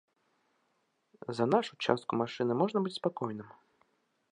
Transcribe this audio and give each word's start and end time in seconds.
За 1.41 1.45
нашу 1.53 1.73
частку 1.87 2.11
машыны 2.23 2.53
можна 2.65 2.77
быць 2.87 2.97
спакойным! 2.99 3.49